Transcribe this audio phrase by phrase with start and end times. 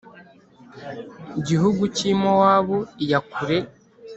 [1.47, 3.57] Gihugu cy i mowabu iya kure